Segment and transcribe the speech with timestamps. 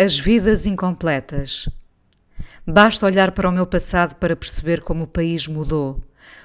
[0.00, 1.68] As vidas incompletas.
[2.64, 6.00] Basta olhar para o meu passado para perceber como o país mudou.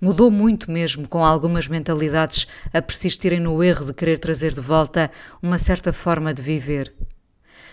[0.00, 5.08] Mudou muito mesmo, com algumas mentalidades a persistirem no erro de querer trazer de volta
[5.40, 6.92] uma certa forma de viver.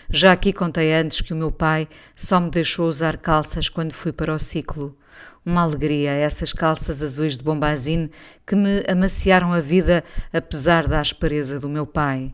[0.08, 4.12] Já aqui contei antes que o meu pai só me deixou usar calças quando fui
[4.12, 4.96] para o ciclo.
[5.44, 8.12] Uma alegria, essas calças azuis de bombazine
[8.46, 12.32] que me amaciaram a vida apesar da aspereza do meu pai.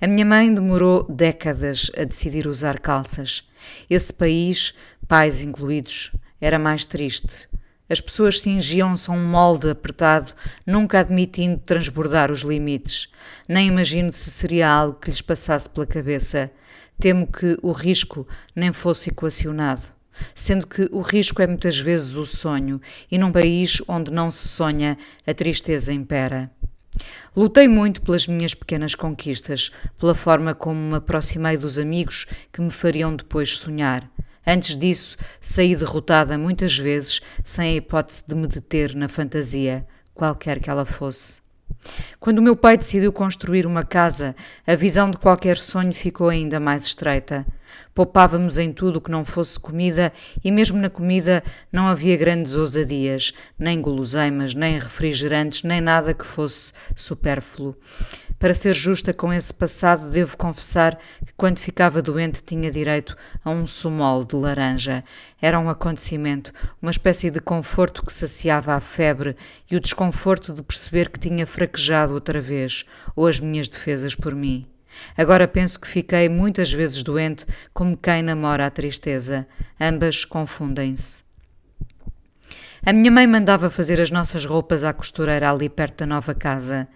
[0.00, 3.48] A minha mãe demorou décadas a decidir usar calças.
[3.88, 4.74] Esse país,
[5.06, 7.48] pais incluídos, era mais triste.
[7.88, 10.32] As pessoas cingiam-se a um molde apertado,
[10.64, 13.08] nunca admitindo transbordar os limites.
[13.48, 16.52] Nem imagino se seria algo que lhes passasse pela cabeça.
[17.00, 19.82] Temo que o risco nem fosse equacionado.
[20.34, 24.46] Sendo que o risco é muitas vezes o sonho, e num país onde não se
[24.48, 24.96] sonha,
[25.26, 26.50] a tristeza impera.
[27.36, 32.70] Lutei muito pelas minhas pequenas conquistas, pela forma como me aproximei dos amigos que me
[32.70, 34.10] fariam depois sonhar.
[34.46, 40.60] Antes disso, saí derrotada muitas vezes, sem a hipótese de me deter na fantasia, qualquer
[40.60, 41.40] que ela fosse.
[42.18, 44.34] Quando o meu pai decidiu construir uma casa,
[44.66, 47.46] a visão de qualquer sonho ficou ainda mais estreita.
[47.94, 52.56] Poupávamos em tudo o que não fosse comida e, mesmo na comida, não havia grandes
[52.56, 57.76] ousadias, nem guloseimas, nem refrigerantes, nem nada que fosse supérfluo.
[58.38, 63.50] Para ser justa com esse passado, devo confessar que quando ficava doente tinha direito a
[63.50, 65.04] um sumol de laranja.
[65.42, 66.50] Era um acontecimento,
[66.80, 69.36] uma espécie de conforto que saciava a febre
[69.70, 72.84] e o desconforto de perceber que tinha fraquejado outra vez,
[73.14, 74.66] ou as minhas defesas por mim.
[75.16, 79.46] Agora penso que fiquei muitas vezes doente, como quem namora a tristeza.
[79.80, 81.22] Ambas confundem-se.
[82.84, 86.88] A minha mãe mandava fazer as nossas roupas à costureira ali perto da nova casa.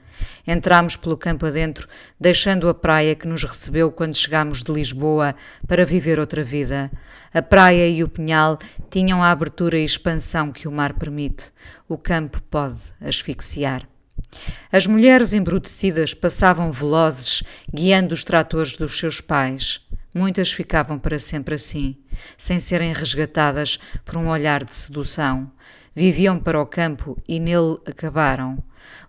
[0.46, 1.86] Entramos pelo campo adentro,
[2.18, 5.34] deixando a praia que nos recebeu quando chegámos de Lisboa
[5.68, 6.90] para viver outra vida.
[7.32, 8.58] A praia e o pinhal
[8.90, 11.52] tinham a abertura e expansão que o mar permite.
[11.88, 13.86] O campo pode asfixiar.
[14.70, 19.80] As mulheres embrutecidas passavam velozes, guiando os tratores dos seus pais.
[20.14, 21.96] Muitas ficavam para sempre assim,
[22.38, 25.50] sem serem resgatadas por um olhar de sedução.
[25.96, 28.58] Viviam para o campo e nele acabaram.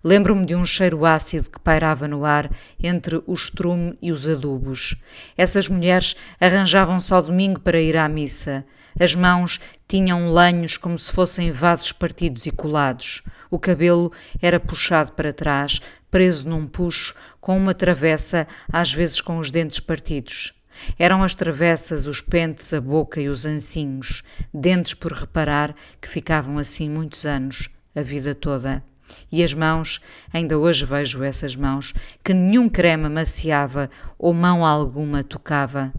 [0.04, 4.94] Lembro-me de um cheiro ácido que pairava no ar entre o estrume e os adubos.
[5.36, 8.64] Essas mulheres arranjavam-se ao domingo para ir à missa.
[8.98, 13.22] As mãos tinham lenhos como se fossem vasos partidos e colados.
[13.50, 15.80] O cabelo era puxado para trás,
[16.10, 20.54] preso num puxo, com uma travessa, às vezes com os dentes partidos.
[20.98, 24.22] Eram as travessas, os pentes, a boca e os ancinhos,
[24.52, 28.82] dentes por reparar que ficavam assim muitos anos, a vida toda.
[29.30, 30.00] E as mãos,
[30.32, 35.92] ainda hoje vejo essas mãos, que nenhum creme amaciava ou mão alguma tocava.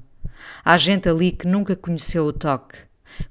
[0.64, 2.80] Há gente ali que nunca conheceu o toque.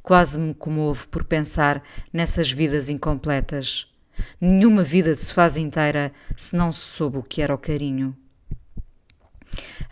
[0.03, 1.83] Quase me comovo por pensar
[2.13, 3.93] nessas vidas incompletas.
[4.41, 8.17] Nenhuma vida se faz inteira se não se soube o que era o carinho.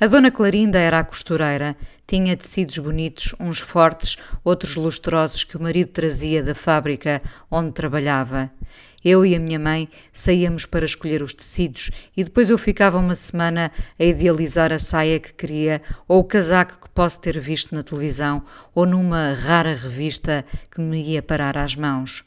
[0.00, 5.62] A dona Clarinda era a costureira, tinha tecidos bonitos, uns fortes, outros lustrosos que o
[5.62, 8.50] marido trazia da fábrica onde trabalhava.
[9.04, 13.14] Eu e a minha mãe saíamos para escolher os tecidos e depois eu ficava uma
[13.14, 17.82] semana a idealizar a saia que queria ou o casaco que posso ter visto na
[17.82, 18.42] televisão
[18.74, 22.24] ou numa rara revista que me ia parar às mãos.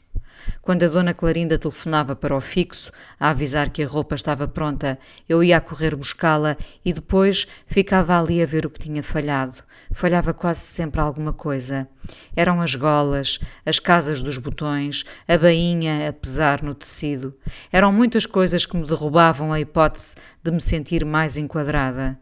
[0.62, 4.98] Quando a dona Clarinda telefonava para o fixo a avisar que a roupa estava pronta,
[5.28, 9.62] eu ia a correr buscá-la e depois ficava ali a ver o que tinha falhado.
[9.92, 11.88] Falhava quase sempre alguma coisa.
[12.34, 17.34] Eram as golas, as casas dos botões, a bainha a pesar no tecido.
[17.72, 22.18] Eram muitas coisas que me derrubavam a hipótese de me sentir mais enquadrada.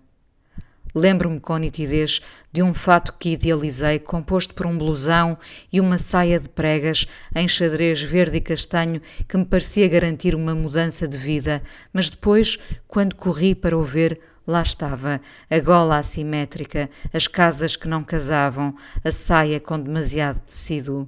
[0.98, 5.36] Lembro-me com nitidez de um fato que idealizei, composto por um blusão
[5.70, 10.54] e uma saia de pregas em xadrez verde e castanho que me parecia garantir uma
[10.54, 11.62] mudança de vida,
[11.93, 12.58] mas depois,
[12.88, 15.20] quando corri para o ver, lá estava,
[15.50, 21.06] a gola assimétrica, as casas que não casavam, a saia com demasiado tecido.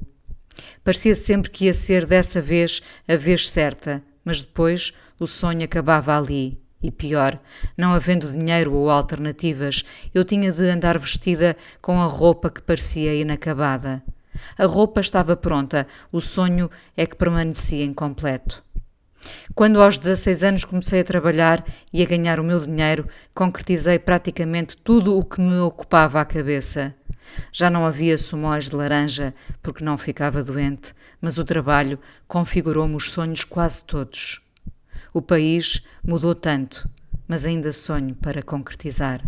[0.85, 6.15] Parecia sempre que ia ser dessa vez a vez certa, mas depois o sonho acabava
[6.15, 6.61] ali.
[6.83, 7.39] E pior,
[7.77, 9.85] não havendo dinheiro ou alternativas,
[10.15, 14.03] eu tinha de andar vestida com a roupa que parecia inacabada.
[14.57, 18.63] A roupa estava pronta, o sonho é que permanecia incompleto.
[19.55, 24.77] Quando aos 16 anos comecei a trabalhar e a ganhar o meu dinheiro, concretizei praticamente
[24.77, 26.95] tudo o que me ocupava a cabeça.
[27.53, 33.11] Já não havia sumóis de laranja, porque não ficava doente, mas o trabalho configurou-me os
[33.11, 34.41] sonhos quase todos.
[35.13, 36.89] O país mudou tanto,
[37.27, 39.23] mas ainda sonho para concretizar.